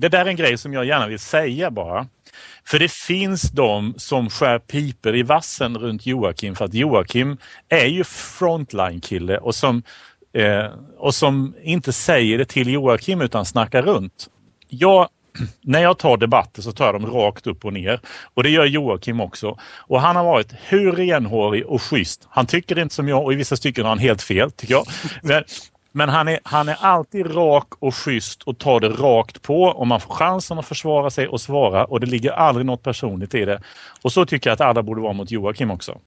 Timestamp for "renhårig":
20.92-21.66